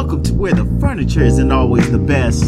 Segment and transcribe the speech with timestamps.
[0.00, 2.42] Welcome to where the furniture isn't always the best,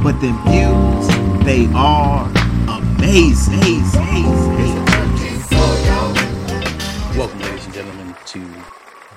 [0.00, 2.24] but the views, they are
[2.68, 3.82] amazing.
[7.18, 8.48] Welcome, ladies and gentlemen, to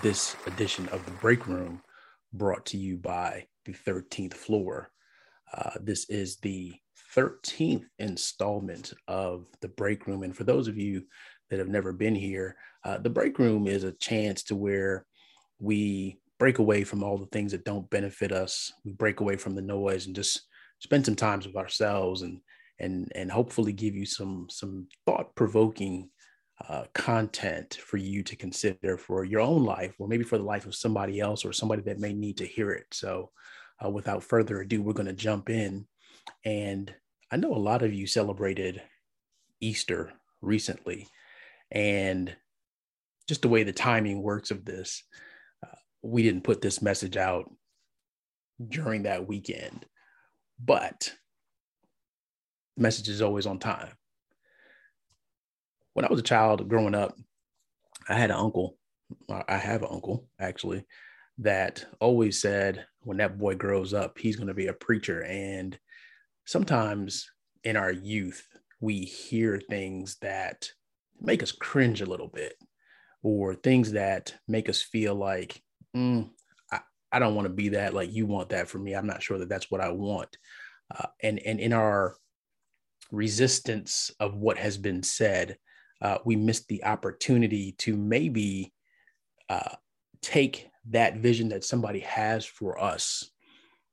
[0.02, 1.84] this edition of the Break Room,
[2.34, 4.90] brought to you by the 13th Floor.
[5.56, 6.74] Uh, this is the
[7.16, 10.24] 13th installment of the Break Room.
[10.24, 11.04] And for those of you
[11.52, 15.06] that have never been here, uh, the Break Room is a chance to where
[15.60, 18.74] we break away from all the things that don't benefit us.
[18.84, 20.48] We break away from the noise and just
[20.80, 22.42] spend some time with ourselves and
[22.80, 26.10] and and hopefully give you some some thought provoking
[26.68, 30.66] uh, content for you to consider for your own life or maybe for the life
[30.66, 32.88] of somebody else or somebody that may need to hear it.
[32.92, 33.30] So,
[33.86, 35.86] uh, without further ado, we're going to jump in.
[36.44, 36.92] And
[37.32, 38.82] I know a lot of you celebrated
[39.60, 41.08] Easter recently,
[41.72, 42.36] and
[43.28, 45.04] just the way the timing works of this,
[46.02, 47.52] we didn't put this message out
[48.68, 49.86] during that weekend,
[50.64, 51.14] but
[52.78, 53.92] the message is always on time.
[55.94, 57.18] When I was a child growing up,
[58.08, 58.78] I had an uncle.
[59.30, 60.86] I have an uncle actually
[61.40, 65.24] that always said, when that boy grows up, he's going to be a preacher.
[65.24, 65.78] And
[66.46, 67.30] sometimes
[67.64, 68.48] in our youth,
[68.80, 70.70] we hear things that
[71.20, 72.56] make us cringe a little bit
[73.24, 75.62] or things that make us feel like
[75.96, 76.30] mm,
[76.72, 76.80] I,
[77.12, 77.94] I don't want to be that.
[77.94, 78.94] Like you want that for me.
[78.94, 80.38] I'm not sure that that's what I want.
[80.94, 82.16] Uh, and and in our
[83.12, 85.58] resistance of what has been said,
[86.02, 88.74] uh, we missed the opportunity to maybe
[89.50, 89.76] uh,
[90.22, 93.30] take that vision that somebody has for us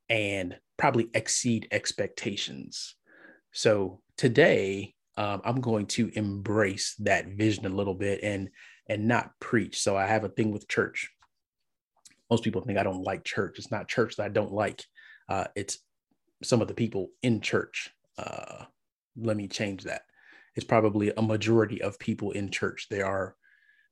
[0.09, 2.95] and probably exceed expectations.
[3.53, 8.51] So today, um, I'm going to embrace that vision a little bit and
[8.89, 9.81] and not preach.
[9.81, 11.11] So I have a thing with church
[12.31, 13.59] most people think I don't like church.
[13.59, 14.85] It's not church that I don't like.
[15.29, 15.79] Uh, it's
[16.43, 17.91] some of the people in church.
[18.17, 18.65] Uh,
[19.17, 20.03] let me change that.
[20.55, 22.87] It's probably a majority of people in church.
[22.91, 23.37] There are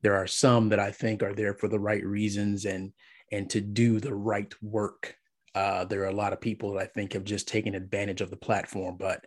[0.02, 2.92] there are some that I think are there for the right reasons and
[3.32, 5.16] and to do the right work.
[5.54, 8.30] Uh, there are a lot of people that I think have just taken advantage of
[8.30, 9.24] the platform, but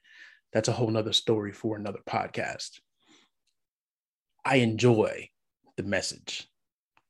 [0.53, 2.79] that's a whole nother story for another podcast.
[4.45, 5.29] I enjoy
[5.75, 6.47] the message.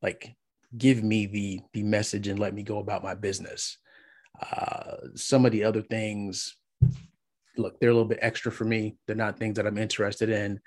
[0.01, 0.35] Like
[0.77, 3.77] give me the the message and let me go about my business.
[4.41, 6.55] Uh, some of the other things,
[7.57, 8.95] look, they're a little bit extra for me.
[9.05, 10.59] They're not things that I'm interested in.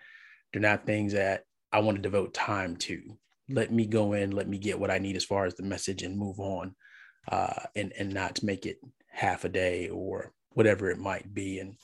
[0.53, 3.01] They're not things that I want to devote time to.
[3.49, 6.03] Let me go in, let me get what I need as far as the message
[6.03, 6.75] and move on,
[7.31, 8.79] uh, and and not make it
[9.11, 11.59] half a day or whatever it might be.
[11.61, 11.77] And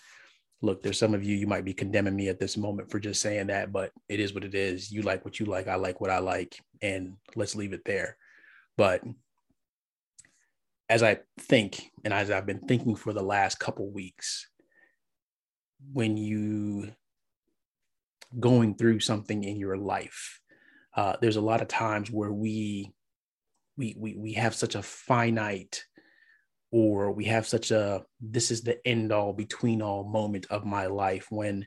[0.61, 3.21] look, there's some of you you might be condemning me at this moment for just
[3.21, 4.91] saying that, but it is what it is.
[4.91, 8.17] You like what you like, I like what I like, and let's leave it there.
[8.77, 9.03] But
[10.89, 14.49] as I think, and as I've been thinking for the last couple weeks,
[15.93, 16.93] when you
[18.39, 20.41] going through something in your life,
[20.97, 22.93] uh, there's a lot of times where we
[23.77, 25.85] we we we have such a finite
[26.71, 30.87] or we have such a this is the end all between all moment of my
[30.87, 31.67] life when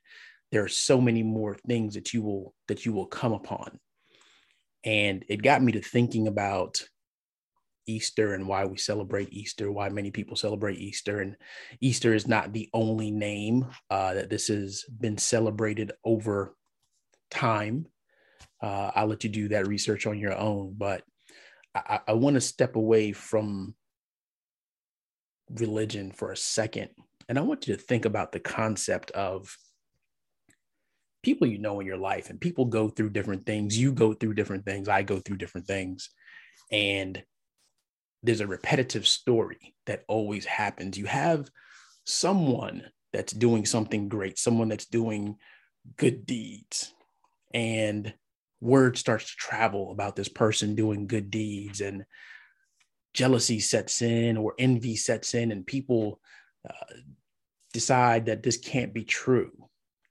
[0.52, 3.80] there are so many more things that you will that you will come upon
[4.84, 6.84] and it got me to thinking about
[7.88, 11.20] Easter and why we celebrate Easter, why many people celebrate Easter.
[11.20, 11.36] And
[11.80, 16.56] Easter is not the only name uh, that this has been celebrated over
[17.30, 17.88] time.
[18.62, 21.04] Uh, I'll let you do that research on your own, but
[21.74, 23.76] I, I want to step away from
[25.56, 26.90] religion for a second.
[27.30, 29.56] And I want you to think about the concept of
[31.24, 33.78] people you know in your life, and people go through different things.
[33.78, 34.90] You go through different things.
[34.90, 36.10] I go through different things.
[36.72, 37.24] And
[38.24, 40.98] there's a repetitive story that always happens.
[40.98, 41.50] You have
[42.06, 42.84] someone
[43.14, 45.38] that's doing something great, someone that's doing
[45.98, 46.94] good deeds,
[47.54, 48.14] and
[48.62, 52.06] word starts to travel about this person doing good deeds, and
[53.14, 56.20] jealousy sets in or envy sets in, and people
[56.70, 56.96] uh,
[57.74, 59.52] decide that this can't be true.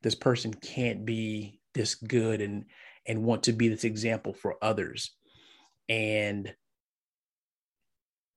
[0.03, 2.65] This person can't be this good and
[3.07, 5.15] and want to be this example for others.
[5.89, 6.55] And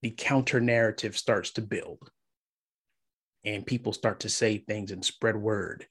[0.01, 2.09] the counter narrative starts to build
[3.45, 5.85] and people start to say things and spread word.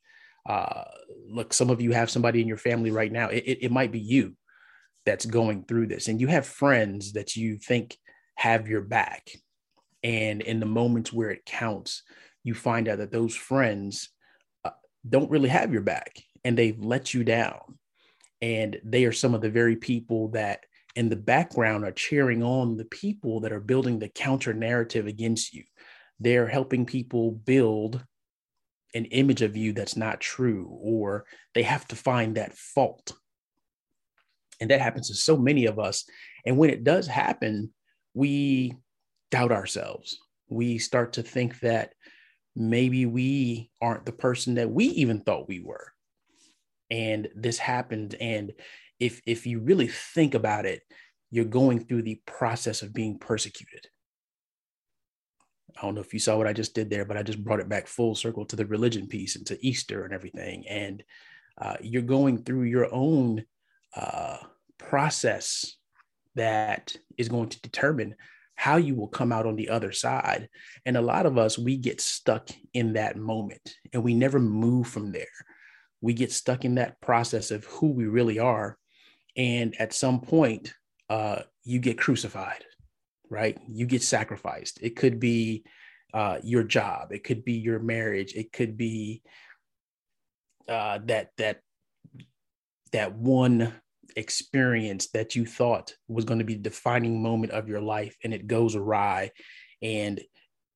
[0.49, 0.85] Uh,
[1.29, 3.29] look, some of you have somebody in your family right now.
[3.29, 4.37] It, it, it might be you
[5.05, 7.97] that's going through this, and you have friends that you think
[8.35, 9.31] have your back.
[10.03, 12.03] And in the moments where it counts,
[12.45, 14.11] you find out that those friends
[14.65, 14.71] uh,
[15.09, 17.79] don't really have your back and they've let you down.
[18.41, 20.65] And they are some of the very people that
[20.97, 25.55] in the background are cheering on the people that are building the counter narrative against
[25.55, 25.63] you.
[26.19, 28.05] They're helping people build
[28.95, 31.25] an image of you that's not true, or
[31.55, 33.13] they have to find that fault.
[34.61, 36.05] And that happens to so many of us.
[36.45, 37.73] And when it does happen,
[38.15, 38.75] we
[39.31, 40.19] doubt ourselves.
[40.49, 41.95] We start to think that
[42.55, 45.93] maybe we aren't the person that we even thought we were.
[46.91, 48.15] And this happened.
[48.21, 48.53] And
[49.01, 50.83] if if you really think about it,
[51.31, 53.87] you're going through the process of being persecuted.
[55.79, 57.61] I don't know if you saw what I just did there, but I just brought
[57.61, 60.67] it back full circle to the religion piece and to Easter and everything.
[60.69, 61.03] And
[61.59, 63.45] uh, you're going through your own
[63.97, 64.37] uh,
[64.79, 65.77] process
[66.35, 68.15] that is going to determine
[68.55, 70.49] how you will come out on the other side.
[70.87, 74.87] And a lot of us, we get stuck in that moment and we never move
[74.87, 75.27] from there.
[76.01, 78.79] We get stuck in that process of who we really are.
[79.37, 80.75] And at some point,
[81.09, 82.65] uh, you get crucified,
[83.31, 83.59] right?
[83.69, 84.79] You get sacrificed.
[84.83, 85.65] It could be
[86.13, 89.23] uh, your job, it could be your marriage, it could be
[90.69, 91.61] uh, that that
[92.93, 93.73] that one
[94.17, 98.33] experience that you thought was going to be the defining moment of your life and
[98.33, 99.31] it goes awry
[99.83, 100.21] and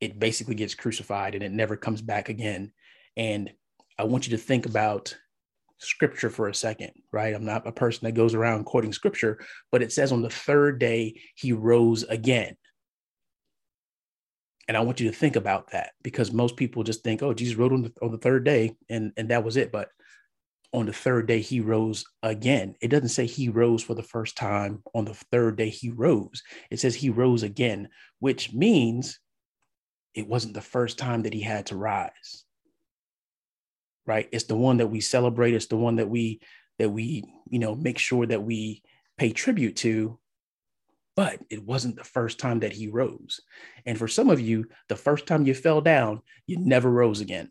[0.00, 2.72] it basically gets crucified and it never comes back again.
[3.16, 3.50] And
[3.98, 5.16] i want you to think about
[5.78, 7.34] scripture for a second right?
[7.34, 9.38] I'm not a person that goes around quoting scripture
[9.72, 12.56] but it says on the third day he rose again.
[14.68, 17.56] And i want you to think about that because most people just think oh jesus
[17.56, 19.72] rose on the, on the third day and and that was it.
[19.72, 19.88] But
[20.76, 22.74] on the third day he rose again.
[22.82, 26.42] It doesn't say he rose for the first time on the third day he rose.
[26.70, 27.88] It says he rose again,
[28.18, 29.18] which means
[30.14, 32.44] it wasn't the first time that he had to rise.
[34.04, 34.28] Right?
[34.32, 36.40] It's the one that we celebrate, it's the one that we
[36.78, 38.82] that we, you know, make sure that we
[39.16, 40.18] pay tribute to.
[41.16, 43.40] But it wasn't the first time that he rose.
[43.86, 47.50] And for some of you, the first time you fell down, you never rose again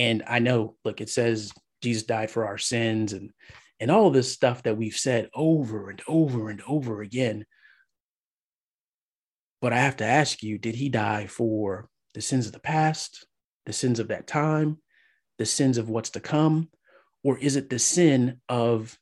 [0.00, 1.52] and I know, look, it says
[1.82, 3.30] Jesus died for our sins and
[3.78, 7.44] and all this stuff that we've said over and over and over again.
[9.60, 13.26] But I have to ask you, did he die for the sins of the past,
[13.66, 14.78] the sins of that time,
[15.38, 16.68] the sins of what's to come?
[17.22, 18.98] Or is it the sin of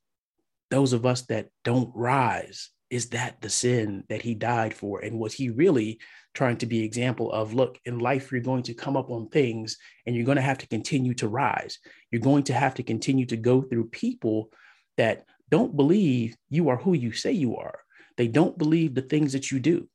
[0.70, 2.70] those of us that don't rise?
[2.90, 5.00] Is that the sin that he died for?
[5.00, 5.98] And was he really
[6.34, 9.76] trying to be example of look in life you're going to come up on things
[10.06, 11.78] and you're going to have to continue to rise.
[12.10, 14.50] You're going to have to continue to go through people
[14.96, 17.80] that don't believe you are who you say you are.
[18.16, 19.88] They don't believe the things that you do.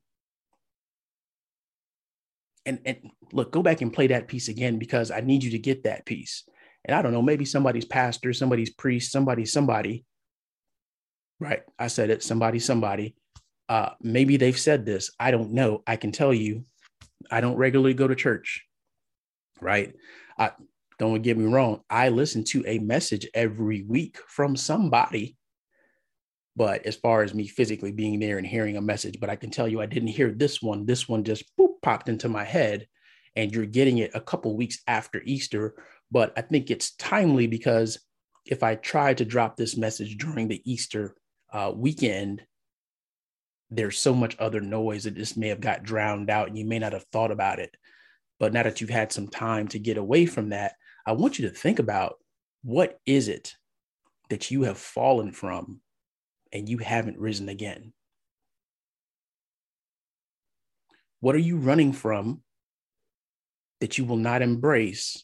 [2.66, 2.98] And and
[3.32, 6.06] look go back and play that piece again because i need you to get that
[6.06, 6.44] piece.
[6.86, 10.06] And i don't know maybe somebody's pastor somebody's priest somebody somebody
[11.44, 13.16] right i said it somebody somebody
[13.70, 15.12] uh, maybe they've said this.
[15.20, 15.84] I don't know.
[15.88, 16.66] I can tell you,
[17.32, 18.66] I don't regularly go to church,
[19.62, 19.94] right?
[20.38, 20.52] I,
[21.00, 21.82] don't get me wrong.
[21.90, 25.38] I listen to a message every week from somebody.
[26.56, 29.50] But as far as me physically being there and hearing a message, but I can
[29.50, 30.86] tell you, I didn't hear this one.
[30.86, 32.88] This one just boop, popped into my head,
[33.36, 35.74] and you're getting it a couple weeks after Easter.
[36.12, 37.98] But I think it's timely because
[38.46, 41.16] if I try to drop this message during the Easter
[41.54, 42.42] uh, weekend,
[43.70, 46.80] there's so much other noise that just may have got drowned out and you may
[46.80, 47.76] not have thought about it.
[48.40, 50.74] But now that you've had some time to get away from that,
[51.06, 52.16] I want you to think about
[52.64, 53.54] what is it
[54.30, 55.80] that you have fallen from
[56.52, 57.94] and you haven't risen again?
[61.20, 62.42] What are you running from
[63.80, 65.24] that you will not embrace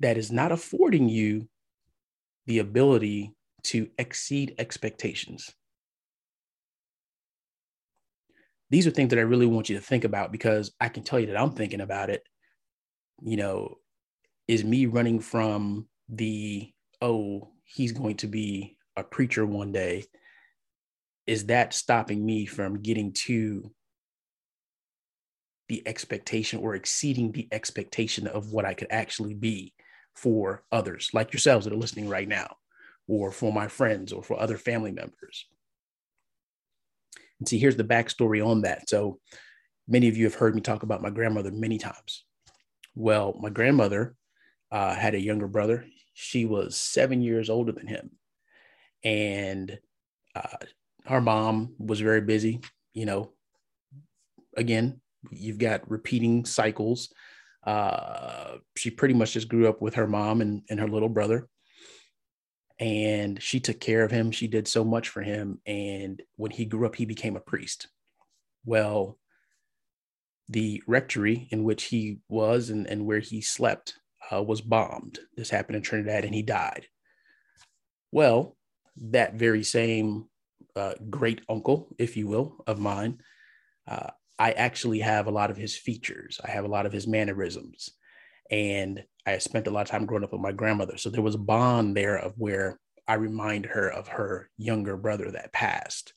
[0.00, 1.48] that is not affording you
[2.46, 5.54] the ability to exceed expectations?
[8.70, 11.18] these are things that I really want you to think about because I can tell
[11.18, 12.22] you that I'm thinking about it.
[13.22, 13.78] You know,
[14.48, 20.04] is me running from the, oh, he's going to be a preacher one day.
[21.26, 23.70] Is that stopping me from getting to
[25.68, 29.74] the expectation or exceeding the expectation of what I could actually be
[30.14, 32.56] for others like yourselves that are listening right now,
[33.10, 35.46] or for my friends or for other family members?
[37.40, 38.88] And see, here's the backstory on that.
[38.88, 39.18] So
[39.88, 42.24] many of you have heard me talk about my grandmother many times.
[42.94, 44.14] Well, my grandmother
[44.70, 45.86] uh, had a younger brother.
[46.14, 48.10] She was seven years older than him.
[49.02, 49.76] And
[50.36, 50.58] uh,
[51.06, 52.60] our mom was very busy.
[52.94, 53.32] You know,
[54.56, 55.00] again,
[55.32, 57.12] you've got repeating cycles.
[57.66, 61.48] Uh, she pretty much just grew up with her mom and, and her little brother.
[62.80, 64.30] And she took care of him.
[64.30, 65.60] She did so much for him.
[65.66, 67.88] And when he grew up, he became a priest.
[68.64, 69.18] Well,
[70.48, 73.94] the rectory in which he was and, and where he slept
[74.32, 75.18] uh, was bombed.
[75.36, 76.86] This happened in Trinidad and he died.
[78.12, 78.56] Well,
[78.96, 80.26] that very same
[80.74, 83.20] uh, great uncle, if you will, of mine,
[83.86, 86.40] uh, I actually have a lot of his features.
[86.42, 87.90] I have a lot of his mannerisms.
[88.50, 90.96] And I spent a lot of time growing up with my grandmother.
[90.96, 95.30] So there was a bond there of where I remind her of her younger brother
[95.30, 96.12] that passed.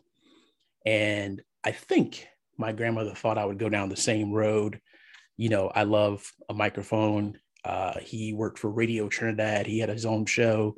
[0.85, 2.27] And I think
[2.57, 4.79] my grandmother thought I would go down the same road.
[5.37, 7.39] You know, I love a microphone.
[7.63, 10.75] Uh, he worked for Radio Trinidad, he had his own show.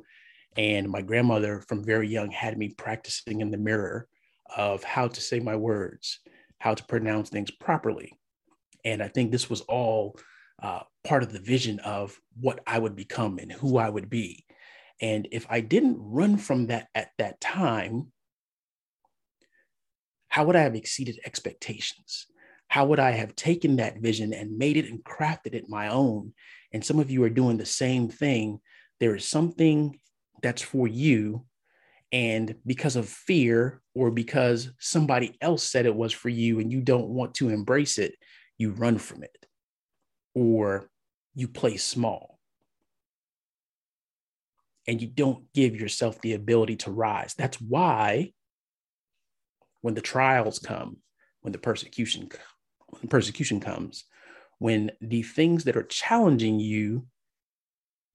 [0.56, 4.08] And my grandmother, from very young, had me practicing in the mirror
[4.56, 6.20] of how to say my words,
[6.58, 8.18] how to pronounce things properly.
[8.84, 10.16] And I think this was all
[10.62, 14.44] uh, part of the vision of what I would become and who I would be.
[15.00, 18.12] And if I didn't run from that at that time,
[20.28, 22.26] how would I have exceeded expectations?
[22.68, 26.32] How would I have taken that vision and made it and crafted it my own?
[26.72, 28.60] And some of you are doing the same thing.
[28.98, 29.98] There is something
[30.42, 31.44] that's for you.
[32.12, 36.80] And because of fear or because somebody else said it was for you and you
[36.80, 38.14] don't want to embrace it,
[38.58, 39.46] you run from it
[40.36, 40.90] or
[41.34, 42.38] you play small
[44.86, 47.34] and you don't give yourself the ability to rise.
[47.34, 48.32] That's why
[49.80, 50.98] when the trials come,
[51.40, 52.28] when the persecution
[52.90, 54.04] when persecution comes,
[54.58, 57.06] when the things that are challenging you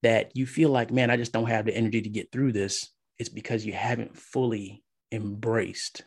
[0.04, 2.90] that you feel like, man, I just don't have the energy to get through this,
[3.18, 6.04] it's because you haven't fully embraced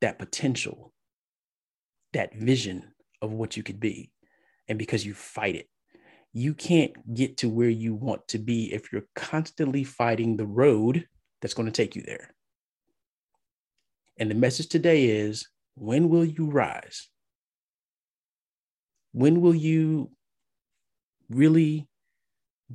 [0.00, 0.92] that potential,
[2.14, 4.10] that vision of what you could be
[4.68, 5.68] and because you fight it.
[6.32, 11.06] You can't get to where you want to be if you're constantly fighting the road
[11.40, 12.34] that's going to take you there.
[14.18, 17.08] And the message today is when will you rise?
[19.12, 20.10] When will you
[21.30, 21.88] really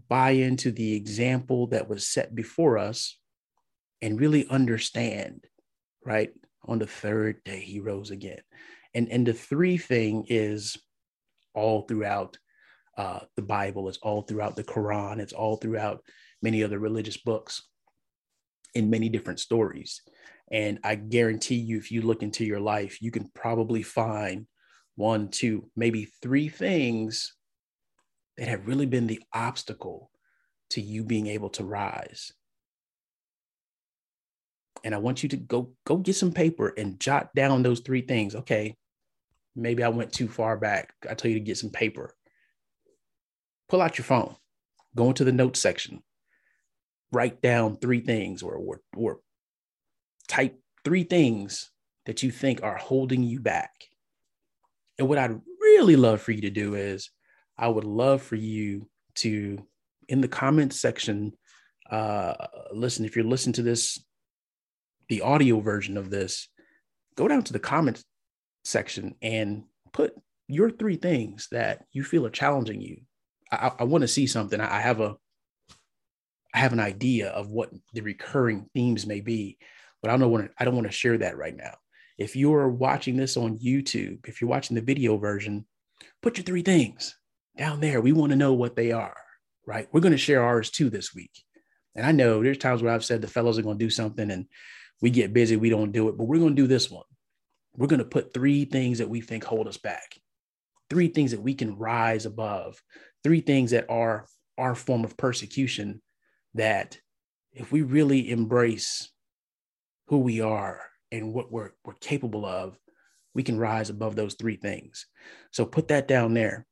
[0.10, 3.18] buy into the example that was set before us
[4.02, 5.46] and really understand,
[6.04, 6.32] right?
[6.66, 8.42] On the third day, he rose again.
[8.94, 10.78] And, and the three thing is
[11.54, 12.38] all throughout
[12.98, 16.04] uh, the Bible, it's all throughout the Quran, it's all throughout
[16.42, 17.64] many other religious books
[18.76, 20.02] in many different stories.
[20.52, 24.46] And I guarantee you, if you look into your life, you can probably find
[24.96, 27.34] one, two, maybe three things
[28.38, 30.12] that have really been the obstacle
[30.72, 32.32] to you being able to rise.
[34.84, 38.02] And I want you to go go get some paper and jot down those three
[38.02, 38.36] things.
[38.36, 38.76] Okay,
[39.56, 40.94] maybe I went too far back.
[41.10, 42.14] I tell you to get some paper.
[43.70, 44.36] Pull out your phone,
[44.96, 46.04] go into the notes section,
[47.12, 49.20] write down three things or, or, or
[50.28, 51.72] type three things
[52.06, 53.72] that you think are holding you back.
[55.00, 57.10] And what I'd really love for you to do is,
[57.58, 59.66] I would love for you to,
[60.08, 61.34] in the comments section,
[61.90, 62.34] uh,
[62.72, 64.04] listen, if you're listening to this,
[65.08, 66.50] the audio version of this,
[67.16, 68.04] go down to the comments
[68.64, 70.16] section and put
[70.48, 73.02] your three things that you feel are challenging you.
[73.52, 74.60] I, I want to see something.
[74.60, 75.16] I have a
[76.54, 79.58] I have an idea of what the recurring themes may be,
[80.02, 81.74] but I don't want to, I don't want to share that right now.
[82.20, 85.66] If you're watching this on YouTube, if you're watching the video version,
[86.22, 87.18] put your three things
[87.58, 88.02] down there.
[88.02, 89.18] We want to know what they are,
[89.66, 89.88] right?
[89.92, 91.32] We're going to share ours too this week.
[91.96, 94.30] And I know there's times where I've said the fellows are going to do something
[94.30, 94.46] and
[95.02, 97.04] we get busy, we don't do it, but we're going to do this one
[97.78, 100.16] we're going to put three things that we think hold us back,
[100.90, 102.82] three things that we can rise above,
[103.24, 104.26] three things that are
[104.58, 106.02] our form of persecution
[106.54, 106.98] that
[107.52, 109.12] if we really embrace
[110.08, 112.78] who we are and what we're, we're capable of,
[113.34, 115.08] we can rise above those three things.
[115.52, 116.68] So put that down there.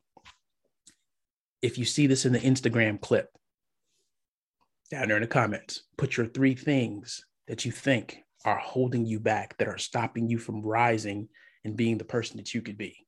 [1.62, 3.30] If you see this in the Instagram clip,
[4.90, 9.20] down there in the comments, put your three things that you think are holding you
[9.20, 11.30] back, that are stopping you from rising
[11.64, 13.06] and being the person that you could be.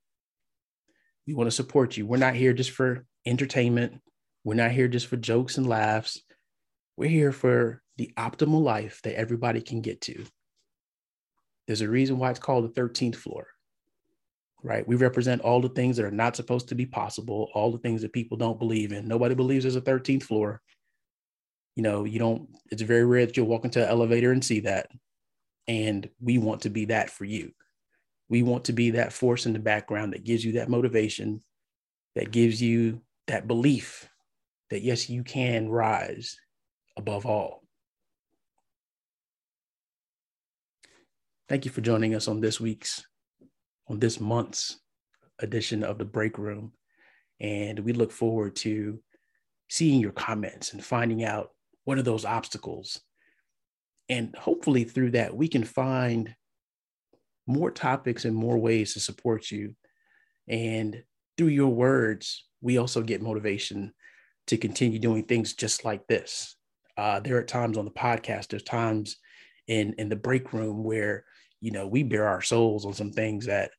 [1.26, 2.06] We want to support you.
[2.06, 4.00] We're not here just for entertainment.
[4.44, 6.20] We're not here just for jokes and laughs.
[6.96, 10.24] We're here for the optimal life that everybody can get to.
[11.66, 13.46] There's a reason why it's called the 13th floor,
[14.62, 14.86] right?
[14.86, 18.02] We represent all the things that are not supposed to be possible, all the things
[18.02, 19.08] that people don't believe in.
[19.08, 20.60] Nobody believes there's a 13th floor.
[21.74, 24.60] You know, you don't, it's very rare that you'll walk into an elevator and see
[24.60, 24.88] that.
[25.66, 27.52] And we want to be that for you.
[28.28, 31.42] We want to be that force in the background that gives you that motivation,
[32.14, 34.08] that gives you that belief
[34.70, 36.36] that yes, you can rise
[36.96, 37.62] above all.
[41.48, 43.04] Thank you for joining us on this week's,
[43.88, 44.80] on this month's
[45.38, 46.72] edition of the Break Room.
[47.40, 48.98] And we look forward to
[49.68, 51.50] seeing your comments and finding out
[51.84, 53.00] what are those obstacles
[54.08, 56.34] and hopefully, through that, we can find
[57.46, 59.74] more topics and more ways to support you.
[60.48, 61.02] And
[61.36, 63.92] through your words, we also get motivation
[64.46, 66.56] to continue doing things just like this.
[66.96, 69.16] Uh, there are times on the podcast, there's times
[69.66, 71.24] in in the break room where
[71.60, 73.70] you know we bare our souls on some things that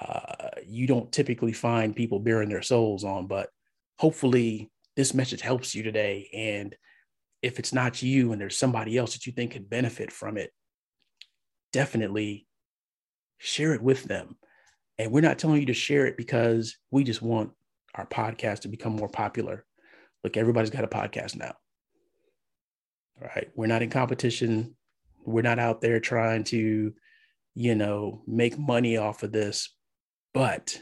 [0.00, 3.26] uh, you don't typically find people bearing their souls on.
[3.26, 3.50] But
[3.98, 6.28] hopefully, this message helps you today.
[6.34, 6.74] And
[7.42, 10.50] if it's not you, and there's somebody else that you think could benefit from it,
[11.72, 12.46] definitely
[13.38, 14.36] share it with them.
[14.98, 17.50] And we're not telling you to share it because we just want
[17.94, 19.64] our podcast to become more popular.
[20.24, 21.54] Look, everybody's got a podcast now.
[23.20, 23.48] All right.
[23.54, 24.76] We're not in competition.
[25.24, 26.92] We're not out there trying to,
[27.54, 29.74] you know, make money off of this.
[30.34, 30.80] But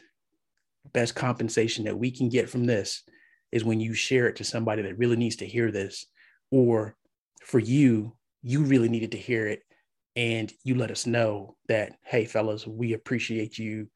[0.93, 3.03] best compensation that we can get from this
[3.53, 6.07] is when you share it to somebody that really needs to hear this.
[6.51, 6.97] Or
[7.43, 8.13] for you,
[8.43, 9.63] you really needed to hear it.
[10.15, 13.89] And you let us know that, hey, fellas, we appreciate you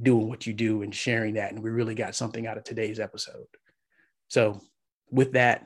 [0.00, 1.52] doing what you do and sharing that.
[1.52, 3.46] And we really got something out of today's episode.
[4.28, 4.60] So,
[5.10, 5.64] with that,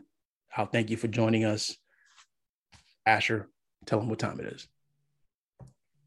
[0.56, 1.76] I'll thank you for joining us.
[3.06, 3.48] Asher,
[3.86, 4.68] tell them what time it is.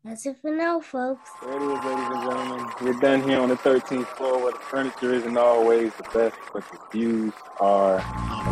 [0.04, 1.30] That's it for now, folks.
[1.44, 2.68] There it is, ladies and gentlemen.
[2.82, 6.64] We're done here on the 13th floor where the furniture isn't always the best, but
[6.72, 8.00] the views are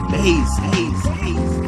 [0.07, 0.63] amazing.
[0.65, 1.58] amazing.